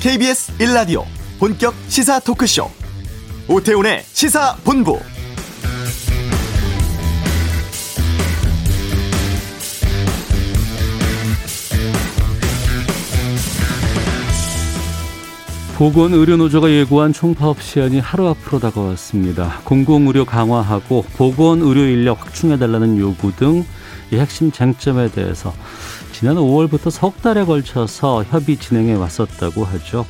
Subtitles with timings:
[0.00, 1.04] KBS 1라디오
[1.38, 2.70] 본격 시사 토크쇼
[3.48, 5.00] 오태훈의 시사본부
[15.76, 19.60] 보건의료노조가 예고한 총파업 시한이 하루 앞으로 다가왔습니다.
[19.64, 23.64] 공공의료 강화하고 보건의료 인력 확충해달라는 요구 등이
[24.12, 25.52] 핵심 쟁점에 대해서
[26.18, 30.06] 지난 5월부터 석 달에 걸쳐서 협의 진행해 왔었다고 하죠.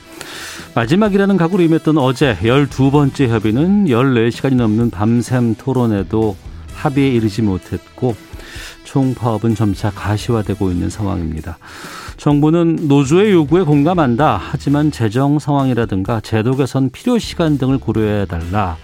[0.77, 6.37] 마지막이라는 각오로 임했던 어제 12번째 협의는 14시간이 넘는 밤샘 토론에도
[6.74, 8.14] 합의에 이르지 못했고
[8.84, 11.59] 총파업은 점차 가시화되고 있는 상황입니다.
[12.19, 14.41] 정부는 노조의 요구에 공감한다.
[14.41, 18.77] 하지만 재정 상황이라든가 제도 개선 필요 시간 등을 고려해 달라.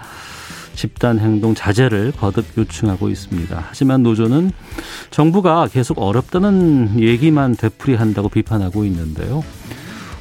[0.74, 3.64] 집단 행동 자제를 거듭 요청하고 있습니다.
[3.68, 4.52] 하지만 노조는
[5.10, 9.42] 정부가 계속 어렵다는 얘기만 되풀이한다고 비판하고 있는데요.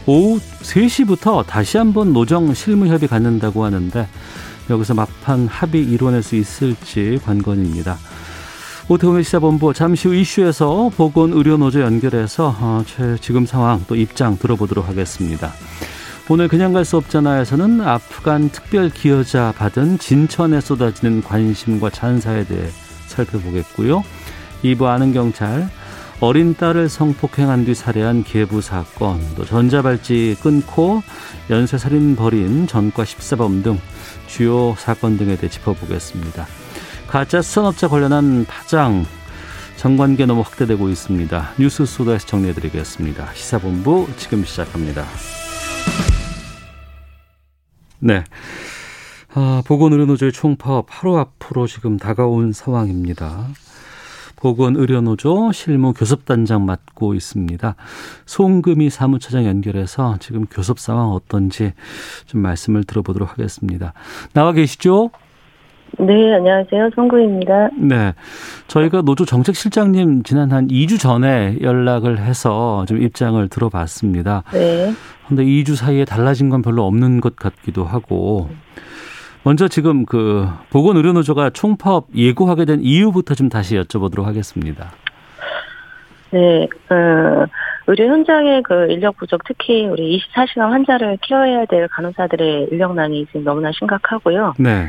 [0.05, 4.07] 오후 3시부터 다시 한번 노정 실무협의 갖는다고 하는데
[4.69, 7.97] 여기서 막판 합의 이뤄낼 수 있을지 관건입니다.
[8.87, 12.83] 오태훈의 시사본부 잠시 후 이슈에서 보건의료노조 연결해서 어,
[13.21, 15.53] 지금 상황 또 입장 들어보도록 하겠습니다.
[16.29, 22.69] 오늘 그냥 갈 수 없잖아에서는 아프간 특별 기여자 받은 진천에 쏟아지는 관심과 찬사에 대해
[23.07, 24.03] 살펴보겠고요.
[24.63, 25.69] 2부 아는 경찰
[26.19, 31.01] 어린 딸을 성폭행한 뒤 살해한 계부 사건, 또 전자발찌 끊고
[31.49, 33.79] 연쇄살인 벌인 전과 14범 등
[34.27, 36.47] 주요 사건 등에 대해 짚어보겠습니다.
[37.07, 39.05] 가짜 수산업자 관련한 파장
[39.77, 41.53] 정관계 너무 확대되고 있습니다.
[41.57, 43.33] 뉴스 소다에서 정리해드리겠습니다.
[43.33, 45.03] 시사본부 지금 시작합니다.
[47.99, 48.23] 네.
[49.33, 53.47] 아, 보건의료노조의 총파업 하루 앞으로 지금 다가온 상황입니다.
[54.35, 57.75] 보건의료노조 실무 교섭단장 맡고 있습니다.
[58.25, 61.73] 송금희 사무처장 연결해서 지금 교섭 상황 어떤지
[62.25, 63.93] 좀 말씀을 들어보도록 하겠습니다.
[64.33, 65.11] 나와 계시죠?
[65.99, 66.89] 네, 안녕하세요.
[66.95, 67.69] 송구입니다.
[67.77, 68.13] 네.
[68.67, 74.43] 저희가 노조 정책실장님 지난 한 2주 전에 연락을 해서 좀 입장을 들어봤습니다.
[74.53, 74.93] 네.
[75.27, 78.49] 근데 2주 사이에 달라진 건 별로 없는 것 같기도 하고
[79.43, 84.91] 먼저 지금 그 보건의료노조가 총파업 예고하게 된 이유부터 좀 다시 여쭤보도록 하겠습니다.
[86.31, 87.45] 네, 어,
[87.87, 93.71] 의료 현장의 그 인력 부족, 특히 우리 24시간 환자를 케어해야 될 간호사들의 인력난이 지금 너무나
[93.73, 94.53] 심각하고요.
[94.59, 94.87] 네.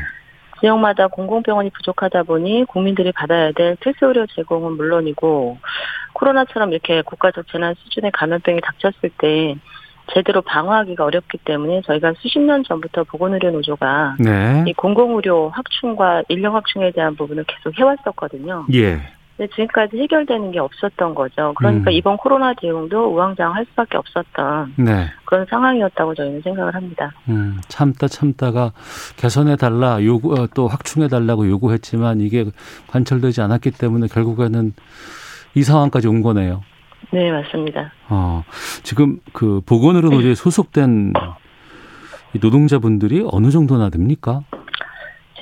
[0.63, 5.57] 지역마다 공공병원이 부족하다 보니 국민들이 받아야 될 필수 의료 제공은 물론이고
[6.13, 9.55] 코로나처럼 이렇게 국가적 재난 수준의 감염병이 닥쳤을 때
[10.13, 14.63] 제대로 방어하기가 어렵기 때문에 저희가 수십 년 전부터 보건의료 노조가 네.
[14.67, 18.65] 이 공공의료 확충과 인력 확충에 대한 부분을 계속 해왔었거든요.
[18.73, 19.01] 예.
[19.37, 21.53] 지금까지 해결되는 게 없었던 거죠.
[21.57, 21.93] 그러니까 음.
[21.93, 25.07] 이번 코로나 대응도 우왕좌왕할 수밖에 없었던 네.
[25.25, 27.11] 그런 상황이었다고 저희는 생각을 합니다.
[27.29, 28.71] 음, 참다 참다가
[29.17, 32.45] 개선해 달라 요구 어, 또 확충해 달라고 요구했지만 이게
[32.87, 34.73] 관철되지 않았기 때문에 결국에는
[35.55, 36.61] 이 상황까지 온 거네요.
[37.11, 37.91] 네, 맞습니다.
[38.09, 38.43] 어,
[38.83, 41.13] 지금 그 보건의료 노조에 소속된
[42.39, 44.41] 노동자분들이 어느 정도나 됩니까?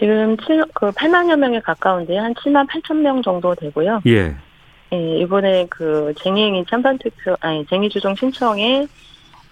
[0.01, 4.01] 지금 7, 그 8만여 명에 가까운데 한 7만 8천 명 정도 되고요.
[4.07, 4.35] 예.
[4.93, 8.87] 예, 이번에 그 쟁의행위 찬반 투표, 아니, 쟁의 주종 신청에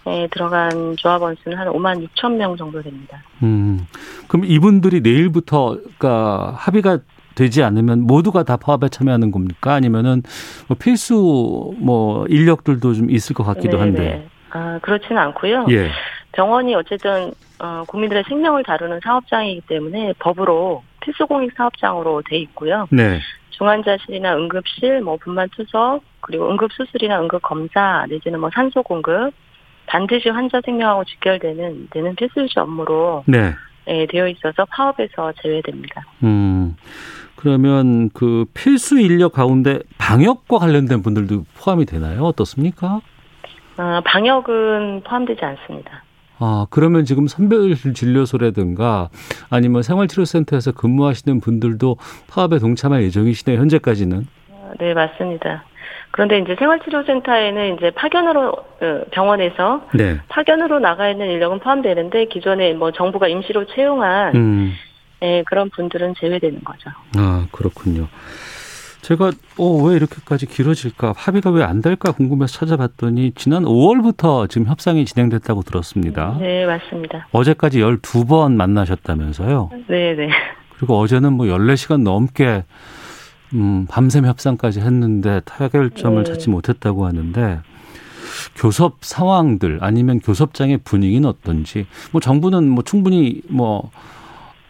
[0.08, 3.22] 에 들어간 조합원 수는 한 5만 6천 명 정도 됩니다.
[3.44, 3.86] 음,
[4.28, 7.00] 그럼 이분들이 내일부터, 그니까 합의가
[7.36, 9.74] 되지 않으면 모두가 다 파업에 참여하는 겁니까?
[9.74, 10.24] 아니면은
[10.68, 13.82] 뭐 필수 뭐 인력들도 좀 있을 것 같기도 네네.
[13.82, 14.02] 한데.
[14.02, 14.28] 네.
[14.50, 15.68] 아 그렇지는 않고요.
[15.70, 15.92] 예.
[16.32, 22.88] 병원이 어쨌든 어, 국민들의 생명을 다루는 사업장이기 때문에 법으로 필수공익 사업장으로 돼 있고요.
[22.92, 23.20] 네.
[23.52, 29.34] 중환자실이나 응급실, 뭐 분만 투석, 그리고 응급 수술이나 응급 검사 내지는 뭐 산소 공급
[29.86, 33.54] 반드시 환자 생명하고 직결되는 되는 필수적 업무로 네.
[33.88, 36.06] 예, 되어 있어서 파업에서 제외됩니다.
[36.24, 36.76] 음.
[37.36, 42.24] 그러면 그 필수 인력 가운데 방역과 관련된 분들도 포함이 되나요?
[42.24, 43.02] 어떻습니까?
[43.78, 46.04] 아, 방역은 포함되지 않습니다.
[46.40, 49.10] 아, 그러면 지금 선별 진료소라든가
[49.50, 51.98] 아니면 생활치료센터에서 근무하시는 분들도
[52.30, 54.26] 파업에 동참할 예정이시네요, 현재까지는.
[54.52, 55.66] 아, 네, 맞습니다.
[56.12, 60.18] 그런데 이제 생활치료센터에는 이제 파견으로 어, 병원에서 네.
[60.30, 64.74] 파견으로 나가 있는 인력은 포함되는데 기존에 뭐 정부가 임시로 채용한 음.
[65.22, 66.90] 네, 그런 분들은 제외되는 거죠.
[67.18, 68.08] 아, 그렇군요.
[69.02, 71.14] 제가 어, 왜 이렇게까지 길어질까?
[71.16, 76.38] 합의가 왜 안 될까 궁금해서 찾아봤더니 지난 5월부터 지금 협상이 진행됐다고 들었습니다.
[76.40, 77.28] 네, 맞습니다.
[77.32, 79.70] 어제까지 12번 만나셨다면서요?
[79.88, 80.30] 네, 네.
[80.78, 82.64] 그리고 어제는 뭐 14시간 넘게
[83.54, 86.32] 음, 밤샘 협상까지 했는데 타결점을 네.
[86.32, 87.60] 찾지 못했다고 하는데
[88.56, 93.92] 교섭 상황들 아니면 교섭장의 분위기는 어떤지 뭐 정부는 뭐 충분히 뭐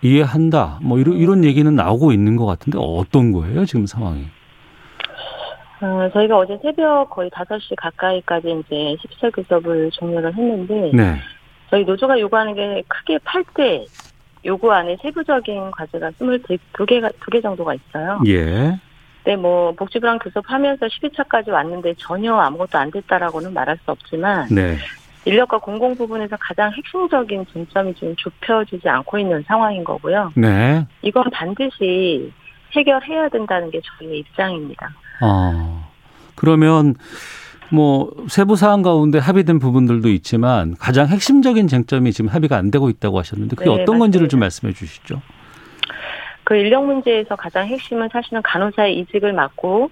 [0.02, 4.28] 이해한다 뭐 이런 이런 얘기는 나오고 있는 것 같은데 어떤 거예요 지금 상황이?
[5.82, 11.16] 어, 저희가 어제 새벽 거의 5시 가까이까지 이제 10차 교섭을 종료를 했는데 네.
[11.70, 13.86] 저희 노조가 요구하는 게 크게 8대
[14.46, 18.22] 요구 안에 세부적인 과제가 22개가 2개 정도가 있어요.
[18.28, 18.80] 예.
[19.26, 24.78] 네, 뭐 복지부랑 교섭하면서 12차까지 왔는데 전혀 아무것도 안 됐다라고는 말할 수 없지만 네.
[25.26, 30.32] 인력과 공공 부분에서 가장 핵심적인 쟁점이 지금 좁혀지지 않고 있는 상황인 거고요.
[30.36, 30.86] 네.
[31.02, 32.32] 이건 반드시
[32.76, 34.90] 해결해야 된다는 게 저희의 입장입니다.
[35.22, 35.88] 아,
[36.36, 36.96] 그러면
[37.72, 43.20] 뭐 세부 사안 가운데 합의된 부분들도 있지만 가장 핵심적인 쟁점이 지금 합의가 안 되고 있다고
[43.20, 44.00] 하셨는데 그게 네, 어떤 맞습니다.
[44.00, 45.22] 건지를 좀 말씀해 주시죠.
[46.44, 49.92] 그 인력 문제에서 가장 핵심은 사실은 간호사의 이직을 막고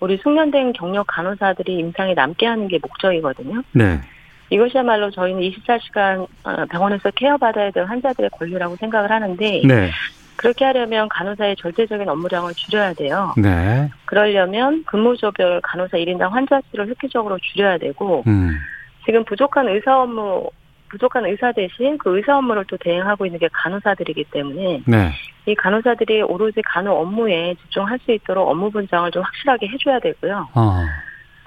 [0.00, 3.62] 우리 숙련된 경력 간호사들이 임상에 남게 하는 게 목적이거든요.
[3.72, 4.00] 네.
[4.50, 9.90] 이것이야말로 저희는 24시간 어, 병원에서 케어받아야 될 환자들의 권리라고 생각을 하는데 네.
[10.36, 13.34] 그렇게 하려면 간호사의 절대적인 업무량을 줄여야 돼요.
[13.36, 13.90] 네.
[14.04, 18.56] 그러려면 근무조별 간호사 1인당 환자 수를 획기적으로 줄여야 되고 음.
[19.04, 20.48] 지금 부족한 의사 업무
[20.90, 25.12] 부족한 의사 대신 그 의사 업무를 또 대행하고 있는 게 간호사들이기 때문에 네.
[25.46, 30.48] 이 간호사들이 오로지 간호 업무에 집중할 수 있도록 업무 분장을 좀 확실하게 해줘야 되고요.
[30.54, 30.86] 어.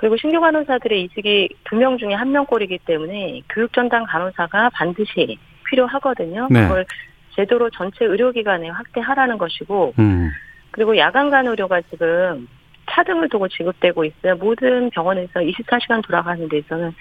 [0.01, 5.37] 그리고 신규 간호사들의 이직이 두 명 중에 한 명꼴이기 때문에 교육 전담 간호사가 반드시
[5.69, 6.47] 필요하거든요.
[6.49, 6.63] 네.
[6.63, 6.85] 그걸
[7.35, 10.31] 제도로 전체 의료기관에 확대하라는 것이고 음.
[10.71, 12.47] 그리고 야간 간호료가 지금
[12.89, 14.35] 차등을 두고 지급되고 있어요.
[14.37, 16.91] 모든 병원에서 24시간 돌아가는 데서는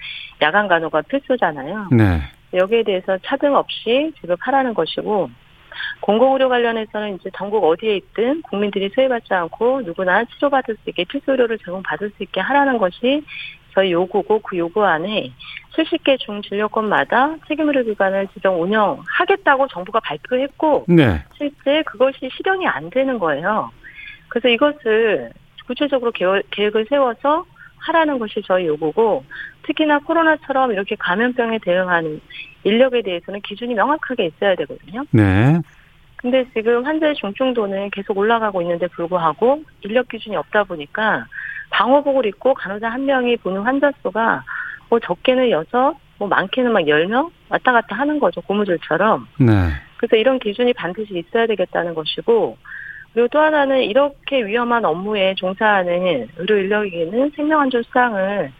[0.41, 1.87] 야간 간호가 필수잖아요.
[1.91, 2.21] 네.
[2.53, 5.29] 여기에 대해서 차등 없이 지급하라는 것이고
[6.01, 11.57] 공공의료 관련해서는 이제 전국 어디에 있든 국민들이 소외받지 않고 누구나 치료받을 수 있게 필수 의료를
[11.59, 13.23] 제공받을 수 있게 하라는 것이
[13.73, 15.31] 저희 요구고 그 요구 안에
[15.75, 21.23] 70개 중진료권마다 책임의료 기관을 지정 운영하겠다고 정부가 발표했고 네.
[21.37, 23.71] 실제 그것이 실현이 안 되는 거예요.
[24.27, 25.31] 그래서 이것을
[25.67, 26.11] 구체적으로
[26.51, 27.45] 계획을 세워서
[27.77, 29.23] 하라는 것이 저희 요구고
[29.63, 32.19] 특히나 코로나처럼 이렇게 감염병에 대응하는
[32.63, 35.03] 인력에 대해서는 기준이 명확하게 있어야 되거든요.
[35.11, 35.59] 네.
[36.17, 41.25] 근데 지금 환자의 중증도는 계속 올라가고 있는데 불구하고 인력 기준이 없다 보니까
[41.71, 44.43] 방호복을 입고 간호사 한 명이 보는 환자 수가
[44.89, 49.27] 뭐 적게는 여섯, 뭐 많게는 막 열 명 왔다 갔다 하는 거죠 고무줄처럼.
[49.39, 49.53] 네.
[49.97, 52.57] 그래서 이런 기준이 반드시 있어야 되겠다는 것이고
[53.13, 58.51] 그리고 또 하나는 이렇게 위험한 업무에 종사하는 의료 인력에게는 생명안전 수당을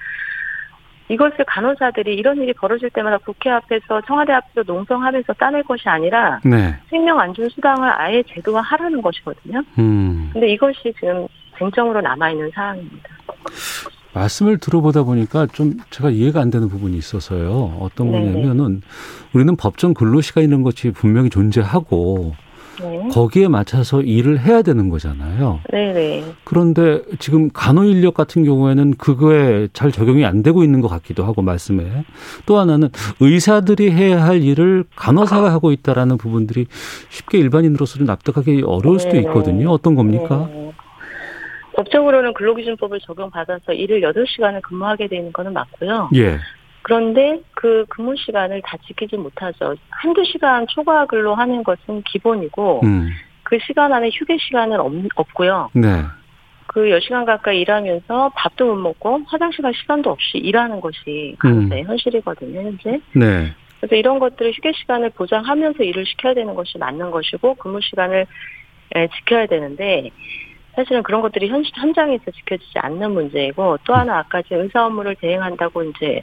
[1.12, 6.74] 이것을 간호사들이 이런 일이 벌어질 때마다 국회 앞에서 청와대 앞에서 농성하면서 따낼 것이 아니라 네.
[6.90, 9.62] 생명 안전 수당을 아예 제도화하라는 것이거든요.
[9.78, 10.30] 음.
[10.32, 11.28] 근데 이것이 지금
[11.58, 13.10] 쟁점으로 남아 있는 사항입니다.
[14.14, 17.78] 말씀을 들어보다 보니까 좀 제가 이해가 안 되는 부분이 있어서요.
[17.82, 18.20] 어떤 네.
[18.20, 18.82] 거냐면은
[19.34, 22.36] 우리는 법정 근로시간 이런 것이 분명히 존재하고
[22.82, 23.08] 네.
[23.12, 25.60] 거기에 맞춰서 일을 해야 되는 거잖아요.
[25.72, 26.24] 네네.
[26.44, 31.42] 그런데 지금 간호 인력 같은 경우에는 그거에 잘 적용이 안 되고 있는 것 같기도 하고
[31.42, 32.04] 말씀에
[32.46, 32.90] 또 하나는
[33.20, 36.66] 의사들이 해야 할 일을 간호사가 하고 있다라는 부분들이
[37.10, 39.70] 쉽게 일반인으로서는 납득하기 어려울 수도 있거든요.
[39.70, 40.50] 어떤 겁니까?
[40.52, 40.72] 네.
[41.76, 46.10] 법적으로는 근로기준법을 적용받아서 일을 8시간을 근무하게 되는 거는 맞고요.
[46.16, 46.38] 예.
[46.84, 49.76] 그런데 그 근무 시간을 다 지키지 못하죠.
[49.90, 53.10] 한두 시간 초과 근로 하는 것은 기본이고, 음.
[53.44, 55.70] 그 시간 안에 휴게 시간은 없, 없고요.
[55.74, 56.04] 네.
[56.68, 61.88] 그 10시간 가까이 일하면서 밥도 못 먹고 화장실 갈 시간도 없이 일하는 것이 간호사의 음.
[61.88, 63.00] 현실이거든요, 현재.
[63.14, 63.54] 네.
[63.80, 68.26] 그래서 이런 것들을 휴게 시간을 보장하면서 일을 시켜야 되는 것이 맞는 것이고, 근무 시간을
[69.18, 70.10] 지켜야 되는데,
[70.76, 75.84] 사실은 그런 것들이 현, 현장에서 지켜지지 않는 문제이고 또 하나 아까 제 의사 업무를 대행한다고
[75.84, 76.22] 이제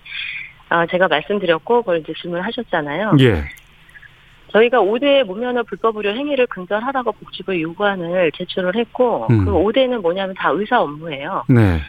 [0.69, 3.17] 아, 제가 말씀드렸고 그걸 이제 질문하셨잖아요.
[3.21, 3.45] 예.
[4.53, 9.45] 저희가 5대 무면허 불법 의료 행위를 근절하라고 복지부에 요구안을 제출을 했고 음.
[9.45, 11.45] 그 5대는 뭐냐면 다 의사 업무예요.
[11.49, 11.81] 네.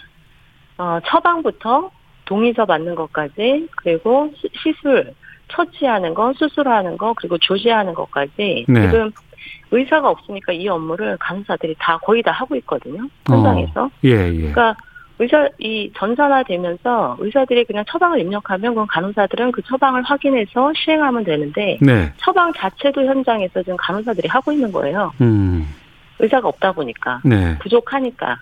[0.77, 1.91] 어, 처방부터
[2.25, 5.13] 동의서 받는 것까지 그리고 시술
[5.47, 8.81] 처치하는 거, 수술하는 거, 그리고 조지하는 것까지 네.
[8.91, 9.11] 지금
[9.71, 13.07] 의사가 없으니까 이 업무를 간호사들이 다 거의 다 하고 있거든요.
[13.27, 13.85] 현장에서.
[13.85, 13.91] 어.
[14.03, 14.51] 예, 예.
[14.51, 14.75] 그러니까
[15.19, 22.11] 의사 이 전산화되면서 의사들이 그냥 처방을 입력하면 그럼 간호사들은 그 처방을 확인해서 시행하면 되는데 네.
[22.17, 25.11] 처방 자체도 현장에서 지금 간호사들이 하고 있는 거예요.
[25.19, 25.67] 음.
[26.19, 27.57] 의사가 없다 보니까 네.
[27.59, 28.39] 부족하니까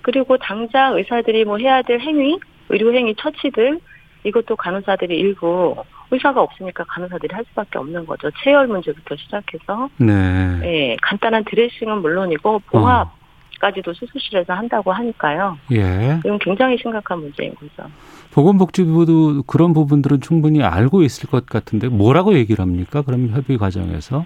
[0.00, 2.38] 그리고 당장 의사들이 뭐 해야 될 행위,
[2.70, 3.78] 의료 행위 처치들
[4.24, 5.76] 이것도 간호사들이 일부
[6.10, 8.30] 의사가 없으니까 간호사들이 할 수밖에 없는 거죠.
[8.42, 10.58] 체열 문제부터 시작해서 네.
[10.60, 13.17] 네 간단한 드레싱은 물론이고 봉합 어.
[13.58, 15.58] 수술까지도 수술실에서 한다고 하니까요.
[15.72, 16.18] 예.
[16.24, 17.90] 이건 굉장히 심각한 문제인 거죠.
[18.32, 23.02] 보건복지부도 그런 부분들은 충분히 알고 있을 것 같은데 뭐라고 얘기를 합니까?
[23.02, 24.24] 그럼 협의 과정에서?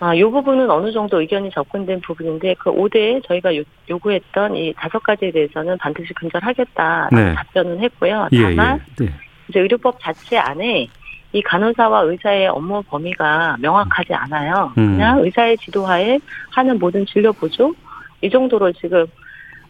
[0.00, 4.98] 아, 요 부분은 어느 정도 의견이 접근된 부분인데 그 5대 저희가 요, 요구했던 이 다섯
[4.98, 7.34] 가지에 대해서는 반드시 근절하겠다 네.
[7.34, 8.28] 답변은 했고요.
[8.32, 9.06] 예, 다만 예, 예.
[9.06, 9.12] 네.
[9.48, 10.88] 이제 의료법 자체 안에
[11.34, 14.72] 이 간호사와 의사의 업무 범위가 명확하지 않아요.
[14.76, 14.96] 음.
[14.96, 16.18] 그냥 의사의 지도하에
[16.50, 17.72] 하는 모든 진료 보조
[18.22, 19.06] 이 정도로 지금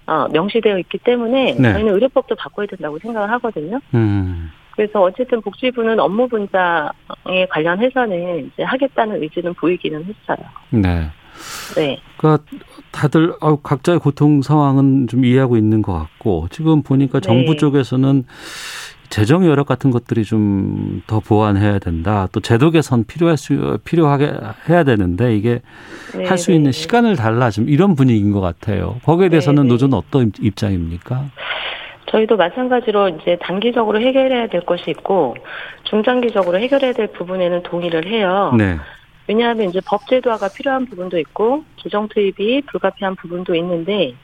[0.06, 1.72] 어, 명시되어 있기 때문에 네.
[1.72, 3.80] 저희는 의료법도 바꿔야 된다고 생각을 하거든요.
[3.94, 4.50] 음.
[4.72, 10.46] 그래서 어쨌든 복지부는 업무 분장에 관련해서는 이제 하겠다는 의지는 보이기는 했어요.
[10.70, 11.10] 네.
[11.76, 11.98] 네.
[12.16, 12.44] 그러니까
[12.90, 17.56] 다들 각자의 고통 상황은 좀 이해하고 있는 것 같고 지금 보니까 정부 네.
[17.58, 18.24] 쪽에서는
[19.12, 22.28] 재정 여력 같은 것들이 좀 더 보완해야 된다.
[22.32, 24.32] 또 제도 개선 필요할 수 필요하게
[24.68, 25.60] 해야 되는데 이게
[26.16, 26.72] 네, 할수 네, 있는 네.
[26.72, 28.98] 시간을 달라 좀 이런 분위기인 것 같아요.
[29.04, 29.72] 거기에 대해서는 네, 네.
[29.74, 31.30] 노조는 어떤 입장입니까?
[32.06, 35.36] 저희도 마찬가지로 이제 단기적으로 해결해야 될 것이 있고
[35.84, 38.54] 중장기적으로 해결해야 될 부분에는 동의를 해요.
[38.56, 38.76] 네.
[39.26, 44.14] 왜냐하면 이제 법 제도화가 필요한 부분도 있고 재정 투입이 불가피한 부분도 있는데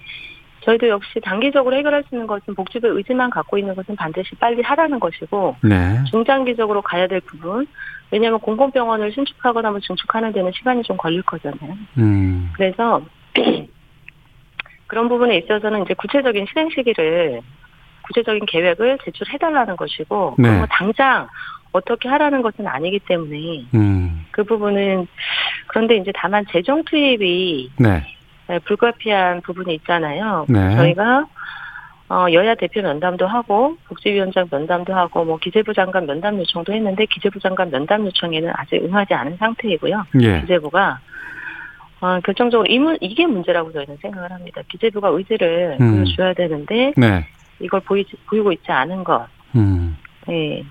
[0.61, 4.99] 저희도 역시 단기적으로 해결할 수 있는 것은 복지부의 의지만 갖고 있는 것은 반드시 빨리 하라는
[5.01, 6.03] 것이고 네.
[6.11, 7.67] 중장기적으로 가야 될 부분
[8.11, 11.77] 왜냐하면 공공병원을 신축하거나 뭐 증축하는 데는 시간이 좀 걸릴 거잖아요.
[11.99, 12.51] 음.
[12.55, 13.03] 그래서
[14.87, 17.41] 그런 부분에 있어서는 이제 구체적인 실행 시기를
[18.07, 20.57] 구체적인 계획을 제출해달라는 것이고 네.
[20.57, 21.29] 뭐 당장
[21.73, 24.25] 어떻게 하라는 것은 아니기 때문에 음.
[24.31, 25.07] 그 부분은
[25.67, 28.18] 그런데 이제 다만 재정 투입이 네.
[28.49, 30.47] 네 불가피한 부분이 있잖아요.
[30.49, 30.77] 네.
[30.77, 31.27] 저희가
[32.11, 37.39] 어, 여야 대표 면담도 하고 복지위원장 면담도 하고 뭐 기재부 장관 면담 요청도 했는데 기재부
[37.41, 40.05] 장관 면담 요청에는 아직 응하지 않은 상태이고요.
[40.23, 40.41] 예.
[40.41, 41.01] 기재부가
[42.01, 44.63] 어, 결정적으로 이 문, 이게 문제라고 저희는 생각을 합니다.
[44.69, 46.05] 기재부가 의지를 음.
[46.05, 47.27] 보여줘야 되는데 네.
[47.61, 49.27] 이걸 보이지, 보이고 있지 않은 것.
[49.57, 49.97] 음.
[50.27, 50.65] 네.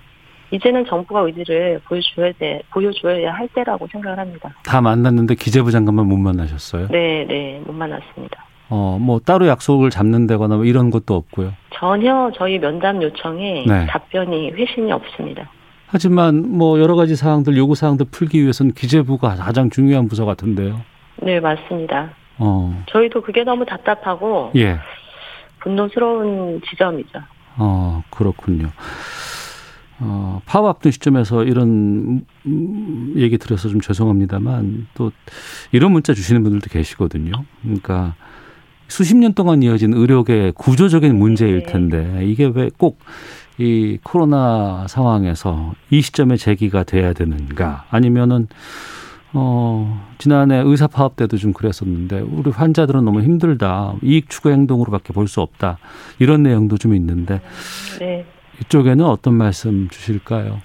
[0.50, 4.54] 이제는 정부가 의지를 보여줘야 돼, 보여줘야 할 때라고 생각을 합니다.
[4.64, 6.88] 다 만났는데 기재부 장관만 못 만나셨어요?
[6.88, 8.44] 네, 네, 못 만났습니다.
[8.70, 11.52] 어, 뭐 따로 약속을 잡는다거나 뭐 이런 것도 없고요.
[11.74, 13.86] 전혀 저희 면담 요청에 네.
[13.86, 15.50] 답변이 회신이 없습니다.
[15.86, 20.80] 하지만 뭐 여러 가지 사항들 요구 사항들 풀기 위해서는 기재부가 가장 중요한 부서 같은데요.
[21.22, 22.10] 네, 맞습니다.
[22.38, 22.84] 어.
[22.88, 24.78] 저희도 그게 너무 답답하고 예.
[25.60, 27.20] 분노스러운 지점이죠.
[27.56, 28.68] 어, 그렇군요.
[30.00, 32.24] 어, 파업 앞둔 시점에서 이런
[33.16, 35.10] 얘기 들어서 좀 죄송합니다만 또
[35.72, 37.32] 이런 문자 주시는 분들도 계시거든요.
[37.62, 38.14] 그러니까
[38.86, 41.72] 수십 년 동안 이어진 의료계 구조적인 문제일 네.
[41.72, 42.98] 텐데 이게 왜 꼭
[43.60, 48.46] 이 코로나 상황에서 이 시점에 제기가 돼야 되는가 아니면은
[49.32, 53.94] 어, 지난해 의사 파업 때도 좀 그랬었는데 우리 환자들은 너무 힘들다.
[54.04, 55.78] 이익 추구 행동으로밖에 볼 수 없다.
[56.20, 57.40] 이런 내용도 좀 있는데
[57.98, 58.24] 네.
[58.60, 60.60] 이쪽에는 어떤 말씀 주실까요?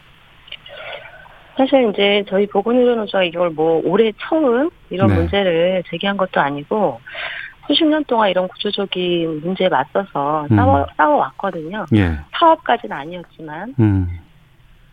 [1.56, 5.16] 사실 이제 저희 보건의료노조가 이걸 뭐 올해 처음 이런 네.
[5.16, 7.00] 문제를 제기한 것도 아니고
[7.68, 10.56] 수십 년 동안 이런 구조적인 문제에 맞서서 음.
[10.56, 11.86] 싸워 싸워왔거든요.
[11.96, 12.18] 예.
[12.32, 14.20] 파업까지는 아니었지만 음.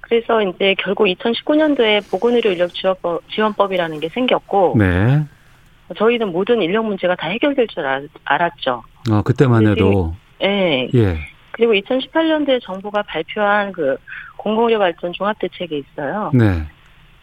[0.03, 5.25] 그래서 이제 결국 2019년도에 보건의료 인력 지원법, 이라는게 생겼고 네.
[5.97, 7.85] 저희는 모든 인력 문제가 다 해결될 줄
[8.25, 8.83] 알았죠.
[9.11, 10.15] 아 그때만 해도.
[10.41, 10.89] 네.
[10.95, 11.19] 예.
[11.61, 13.99] 그리고 2018년도에 정부가 발표한 그
[14.39, 16.31] 공공의료 발전 종합대책이 있어요.
[16.33, 16.67] 네.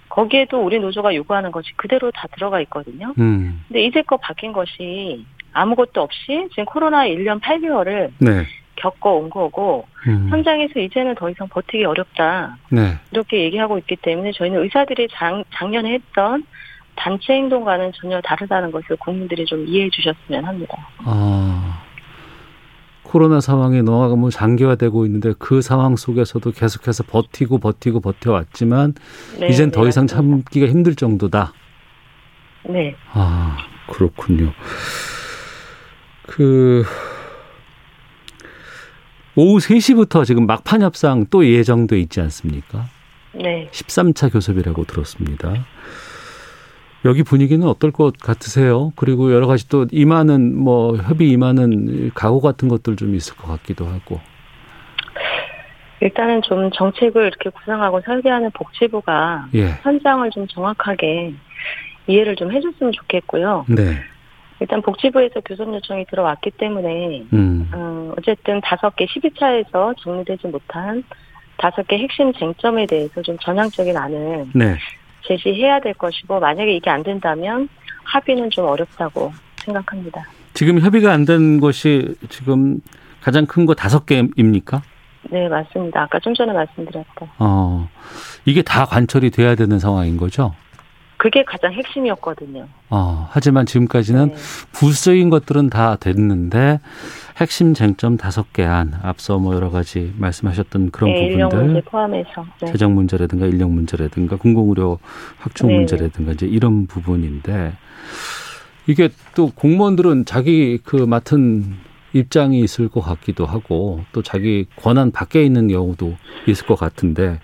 [0.10, 3.16] 거기에도 우리 노조가 요구하는 것이 그대로 다 들어가 있거든요.
[3.18, 3.64] 음.
[3.68, 8.46] 근데 이제껏 바뀐 것이 아무것도 없이 지금 코로나 1년 8개월을 네.
[8.76, 10.28] 겪어온 거고 음.
[10.30, 12.94] 현장에서 이제는 더 이상 버티기 어렵다 네.
[13.12, 16.46] 이렇게 얘기하고 있기 때문에 저희는 의사들이 작, 작년에 했던
[16.96, 20.78] 단체 행동과는 전혀 다르다는 것을 국민들이 좀 이해해 주셨으면 합니다.
[21.00, 21.87] 아,
[23.08, 28.96] 코로나 상황이 너무 장기화되고 있는데 그 상황 속에서도 계속해서 버티고 버티고 버텨왔지만
[29.40, 31.54] 네, 이젠 더 네, 이상 참기가 힘들 정도다.
[32.70, 32.96] 네.
[33.14, 33.58] 아
[33.90, 34.52] 그렇군요.
[36.24, 36.84] 그
[39.36, 42.90] 오후 3시부터 지금 막판 협상 또 예정돼 있지 않습니까?
[43.34, 43.70] 네.
[43.72, 45.66] 13차 교섭이라고 들었습니다.
[47.06, 48.92] 여기 분위기는 어떨 것 같으세요?
[48.96, 53.86] 그리고 여러 가지 또 임하는 뭐 협의 임하는 각오 같은 것들 좀 있을 것 같기도
[53.86, 54.20] 하고.
[56.00, 59.70] 일단은 좀 정책을 이렇게 구상하고 설계하는 복지부가 예.
[59.82, 61.34] 현장을 좀 정확하게
[62.08, 63.66] 이해를 좀 해줬으면 좋겠고요.
[63.68, 63.98] 네.
[64.60, 67.70] 일단 복지부에서 교섭 요청이 들어왔기 때문에 음.
[67.74, 71.04] 어, 어쨌든 다섯 개 12차에서 정리되지 못한
[71.58, 74.78] 다섯 개 핵심 쟁점에 대해서 좀 전향적인 안을 네.
[75.28, 77.68] 제시해야 될 것이고 만약에 이게 안 된다면
[78.04, 80.26] 합의는 좀 어렵다고 생각합니다.
[80.54, 82.80] 지금 협의가 안 된 것이 지금
[83.22, 84.82] 가장 큰 거 다섯 개입니까?
[85.30, 86.04] 네, 맞습니다.
[86.04, 87.28] 아까 좀 전에 말씀드렸던.
[87.40, 87.90] 어,
[88.46, 90.54] 이게 다 관철이 돼야 되는 상황인 거죠?
[91.18, 92.68] 그게 가장 핵심이었거든요.
[92.90, 94.36] 어, 하지만 지금까지는 네.
[94.72, 96.80] 부수적인 것들은 다 됐는데
[97.38, 102.72] 핵심 쟁점 다섯 개안 앞서 뭐 여러 가지 말씀하셨던 그런 네, 부분들 문제 포함해서 네.
[102.72, 105.00] 재정 문제라든가 인력 문제라든가 공공의료
[105.40, 105.76] 확충 네.
[105.78, 107.74] 문제라든가 이제 이런 부분인데
[108.88, 111.76] 이게 또 공무원들은 자기 그 맡은
[112.14, 116.16] 입장이 있을 것 같기도 하고 또 자기 권한 밖에 있는 경우도
[116.48, 117.40] 있을 것 같은데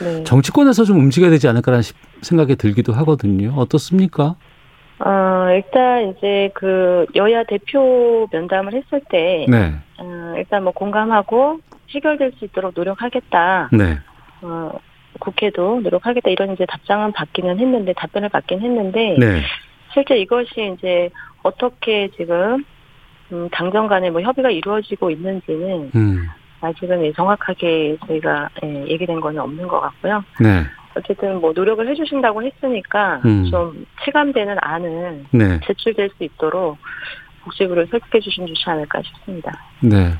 [0.00, 0.24] 네.
[0.24, 1.82] 정치권에서 좀 움직여야 되지 않을까라는
[2.22, 3.52] 생각이 들기도 하거든요.
[3.56, 4.36] 어떻습니까?
[4.98, 9.74] 어, 일단 이제 그 여야 대표 면담을 했을 때, 네.
[9.98, 13.70] 어, 일단 뭐 공감하고 해결될 수 있도록 노력하겠다.
[13.72, 13.98] 네.
[14.42, 14.78] 어,
[15.20, 19.42] 국회도 노력하겠다 이런 이제 답장은 받기는 했는데 답변을 받긴 했는데 네.
[19.92, 21.10] 실제 이것이 이제
[21.42, 22.64] 어떻게 지금
[23.32, 26.28] 음, 당정 간에 뭐 협의가 이루어지고 있는지는 음.
[26.60, 30.24] 아직은 정확하게 저희가 예, 얘기된 거는 없는 것 같고요.
[30.40, 30.64] 네.
[30.96, 33.44] 어쨌든 뭐 노력을 해주신다고 했으니까 음.
[33.50, 35.60] 좀 체감되는 안은 네.
[35.66, 36.78] 제출될 수 있도록
[37.42, 39.52] 복지부를 설득해 주시면 좋지 않을까 싶습니다.
[39.80, 40.12] 네.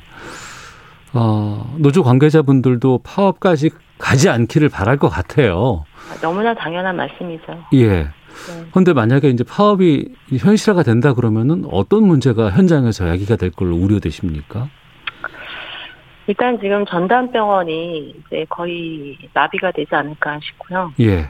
[1.13, 5.85] 어, 노조 관계자분들도 파업까지 가지 않기를 바랄 것 같아요.
[6.21, 7.63] 너무나 당연한 말씀이죠.
[7.75, 8.09] 예.
[8.71, 8.93] 그런데 네.
[8.93, 14.67] 만약에 이제 파업이 현실화가 된다 그러면은 어떤 문제가 현장에서 야기가 될 걸로 우려되십니까?
[16.27, 20.91] 일단 지금 전담병원이 이제 거의 마비가 되지 않을까 싶고요.
[20.99, 21.27] 예.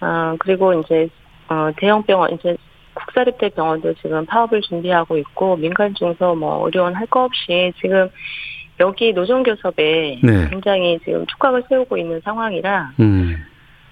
[0.00, 1.08] 어, 그리고 이제,
[1.48, 2.56] 어, 대형병원, 이제
[2.94, 8.08] 국사립대 병원도 지금 파업을 준비하고 있고, 민간 중소 뭐 의료원 할 거 없이 지금
[8.80, 10.48] 여기 노정교섭에 네.
[10.48, 13.36] 굉장히 지금 촉각을 세우고 있는 상황이라, 음.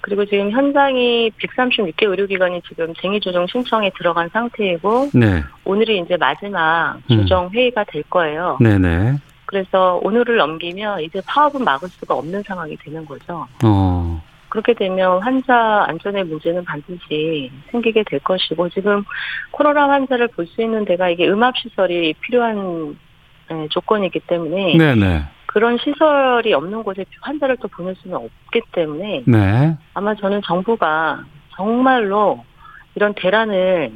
[0.00, 5.42] 그리고 지금 현장이 136개 의료기관이 지금 쟁의 조정 신청에 들어간 상태이고, 네.
[5.64, 7.16] 오늘이 이제 마지막 음.
[7.18, 8.56] 조정 회의가 될 거예요.
[8.60, 9.16] 네네.
[9.48, 13.46] 그래서 오늘을 넘기면 이제 파업은 막을 수가 없는 상황이 되는 거죠.
[13.64, 14.22] 어.
[14.50, 19.04] 그렇게 되면 환자 안전의 문제는 반드시 생기게 될 것이고 지금
[19.50, 22.98] 코로나 환자를 볼 수 있는 데가 이게 음압 시설이 필요한
[23.50, 25.24] 네, 조건이기 때문에 네네.
[25.46, 29.76] 그런 시설이 없는 곳에 환자를 또 보낼 수는 없기 때문에 네.
[29.94, 31.24] 아마 저는 정부가
[31.56, 32.44] 정말로
[32.94, 33.92] 이런 대란을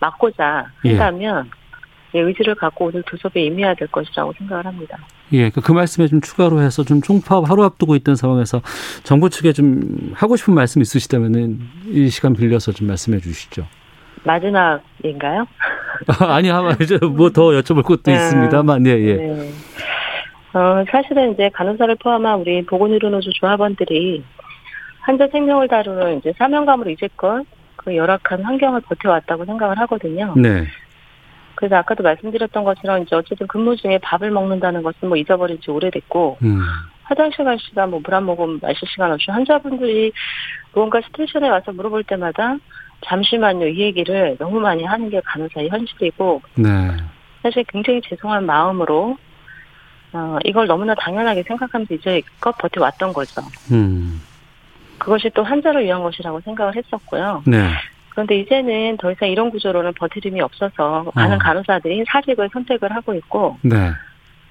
[0.00, 0.88] 막고자 예.
[0.90, 1.65] 한다면 예.
[2.14, 4.98] 예, 의지를 갖고 오늘 교섭에 임해야 될 것이라고 생각을 합니다.
[5.32, 8.62] 예, 그, 그 말씀에 좀 추가로 해서 좀 총파업 하루 앞두고 있던 상황에서
[9.02, 13.66] 정부 측에 좀 하고 싶은 말씀 있으시다면은 이 시간 빌려서 좀 말씀해 주시죠.
[14.24, 15.46] 마지막인가요?
[16.20, 18.14] 아니, 아마 이제 뭐 더 여쭤볼 것도 네.
[18.14, 19.14] 있습니다만, 예, 예.
[19.16, 19.50] 네.
[20.54, 24.24] 어, 사실은 이제 간호사를 포함한 우리 보건의료노조 조합원들이
[25.00, 27.44] 환자 생명을 다루는 이제 사명감으로 이제껏
[27.76, 30.32] 그 열악한 환경을 버텨왔다고 생각을 하거든요.
[30.36, 30.64] 네.
[31.56, 36.38] 그래서 아까도 말씀드렸던 것처럼 이제 어쨌든 근무 중에 밥을 먹는다는 것은 뭐 잊어버린 지 오래됐고
[36.42, 36.60] 음.
[37.04, 40.12] 화장실 갈 시간, 뭐 물 한 모금 마실 시간 없이 환자분들이
[40.72, 42.56] 무언가 스테이션에 와서 물어볼 때마다
[43.04, 46.96] 잠시만요 이 얘기를 너무 많이 하는 게 간호사의 현실이고 네.
[47.42, 49.16] 사실 굉장히 죄송한 마음으로
[50.12, 53.42] 어, 이걸 너무나 당연하게 생각하면서 이제껏 버텨왔던 거죠.
[53.72, 54.20] 음.
[54.98, 57.42] 그것이 또 환자를 위한 것이라고 생각을 했었고요.
[57.46, 57.70] 네.
[58.16, 61.38] 그런데 이제는 더 이상 이런 구조로는 버티림이 없어서 많은 어.
[61.38, 63.90] 간호사들이 사직을 선택을 하고 있고 네.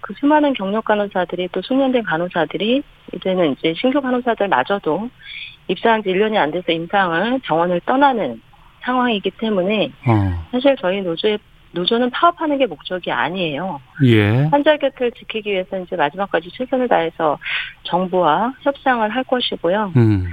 [0.01, 2.84] 그 수많은 경력 간호사들이 또 숙련된 간호사들이
[3.15, 5.10] 이제는 이제 신규 간호사들마저도
[5.67, 8.39] 입사한 지 1년이 안 돼서 임상을 병원을 떠나는
[8.82, 10.47] 상황이기 때문에 어.
[10.51, 11.39] 사실 저희 노조의
[11.71, 13.82] 노조는 파업하는 게 목적이 아니에요.
[14.06, 14.43] 예.
[14.51, 17.39] 환자 곁을 지키기 위해서 이제 마지막까지 최선을 다해서
[17.84, 19.93] 정부와 협상을 할 것이고요.
[19.97, 20.28] 음.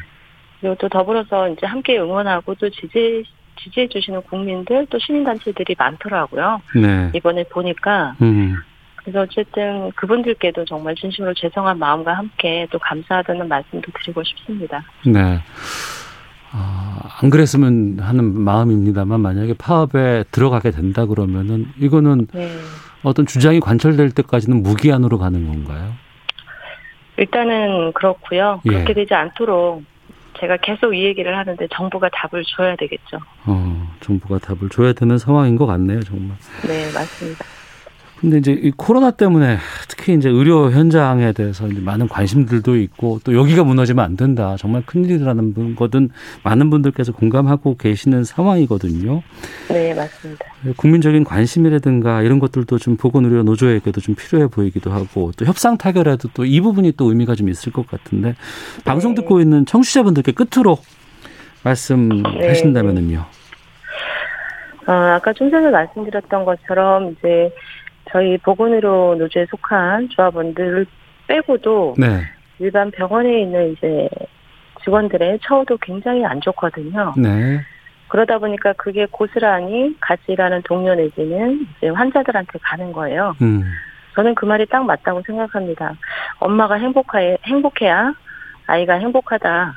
[0.63, 3.25] 그리고 또 더불어서 이제 함께 응원하고 또 지지
[3.61, 6.63] 지지해 주시는 국민들 또 시민 단체들이 많더라고요.
[6.77, 7.11] 네.
[7.15, 8.55] 이번에 보니까 음.
[8.97, 14.85] 그래서 어쨌든 그분들께도 정말 진심으로 죄송한 마음과 함께 또 감사하다는 말씀도 드리고 싶습니다.
[15.05, 15.41] 네.
[16.53, 22.53] 아, 안 그랬으면 하는 마음입니다만 만약에 파업에 들어가게 된다 그러면은 이거는 네.
[23.03, 25.93] 어떤 주장이 관철될 때까지는 무기한으로 가는 건가요?
[27.17, 28.61] 일단은 그렇고요.
[28.67, 28.71] 예.
[28.71, 29.83] 그렇게 되지 않도록
[30.43, 33.19] 제가 계속 이 얘기를 하는데 정부가 답을 줘야 되겠죠.
[33.47, 36.37] 어, 정부가 답을 줘야 되는 상황인 것 같네요, 정말.
[36.67, 37.47] 네, 맞습니다.
[38.23, 39.59] 근데 이제 이 코로나 때문에
[39.89, 44.55] 특히 이제 의료 현장에 대해서 이제 많은 관심들도 있고 또 여기가 무너지면 안 된다.
[44.57, 46.09] 정말 큰일이라는 거든
[46.45, 49.23] 많은 분들께서 공감하고 계시는 상황이거든요.
[49.69, 50.45] 네, 맞습니다.
[50.77, 56.45] 국민적인 관심이라든가 이런 것들도 좀 보건의료 노조에게도 좀 필요해 보이기도 하고 또 협상 타결에도 또
[56.45, 58.35] 이 부분이 또 의미가 좀 있을 것 같은데 네.
[58.85, 60.79] 방송 듣고 있는 청취자분들께 끝으로
[61.65, 63.17] 말씀하신다면은요.
[63.17, 64.93] 네.
[64.93, 67.51] 어, 아까 좀 전에 말씀드렸던 것처럼 이제
[68.11, 70.87] 저희 보건의료 노조에 속한 조합원들을
[71.29, 72.23] 빼고도 네.
[72.59, 74.09] 일반 병원에 있는 이제
[74.85, 77.15] 직원들의 처우도 굉장히 안 좋거든요.
[77.17, 77.61] 네.
[78.09, 83.35] 그러다 보니까 그게 고스란히 같이 일하는 동료 내지는 이제 환자들한테 가는 거예요.
[83.41, 83.73] 음.
[84.15, 85.97] 저는 그 말이 딱 맞다고 생각합니다.
[86.39, 88.15] 엄마가 행복해, 행복해야
[88.67, 89.75] 아이가 행복하다.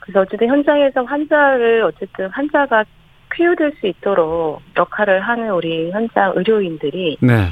[0.00, 2.84] 그래서 어쨌든 현장에서 환자를 어쨌든 환자가
[3.30, 7.50] 쾌유될 수 있도록 역할을 하는 우리 현장 의료인들이 네.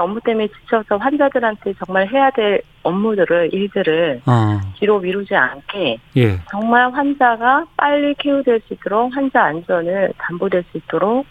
[0.00, 4.60] 업무 때문에 지쳐서 환자들한테 정말 해야 될 업무들을 일들을 어.
[4.78, 6.40] 뒤로 미루지 않게 예.
[6.50, 11.26] 정말 환자가 빨리 쾌유될 수 있도록 환자 안전을 담보될 수 있도록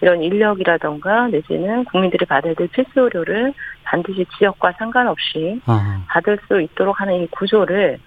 [0.00, 5.80] 이런 인력이라던가 내지는 국민들이 받아야 될 필수 의료를 반드시 지역과 상관없이 어.
[6.08, 7.98] 받을 수 있도록 하는 이 구조를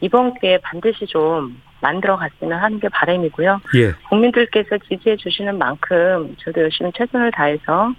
[0.00, 3.60] 이번 기회에 반드시 좀 만들어 갔으면 하는 게 바람이고요.
[3.76, 3.92] 예.
[4.08, 7.92] 국민들께서 지지해 주시는 만큼 저도 열심히 최선을 다해서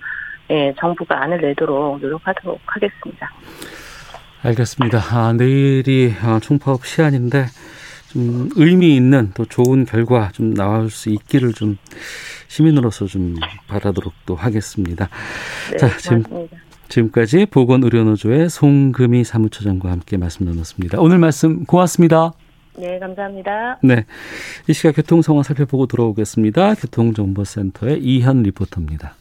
[0.50, 3.32] 예, 정부가 안을 내도록 노력하도록 하겠습니다.
[4.42, 5.00] 알겠습니다.
[5.12, 7.46] 아, 내일이 아, 총파업 시한인데
[8.12, 11.78] 좀 의미 있는 또 좋은 결과 좀 나올 수 있기를 좀
[12.48, 13.36] 시민으로서 좀
[13.68, 15.10] 바라도록 또 하겠습니다.
[15.72, 16.24] 네, 자, 지금
[16.90, 21.00] 지금까지 보건의료노조의 송금희 사무처장과 함께 말씀 나눴습니다.
[21.00, 22.34] 오늘 말씀 고맙습니다.
[22.78, 23.80] 네, 감사합니다.
[23.84, 24.06] 네.
[24.68, 26.76] 이 시각 교통 상황 살펴보고 돌아오겠습니다.
[26.76, 29.16] 교통정보센터의 이현 리포터입니다.